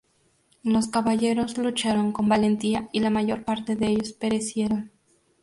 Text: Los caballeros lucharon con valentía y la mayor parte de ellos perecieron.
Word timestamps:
Los 0.63 0.87
caballeros 0.87 1.59
lucharon 1.59 2.11
con 2.11 2.27
valentía 2.27 2.89
y 2.91 3.01
la 3.01 3.11
mayor 3.11 3.45
parte 3.45 3.75
de 3.75 3.85
ellos 3.89 4.13
perecieron. 4.13 4.89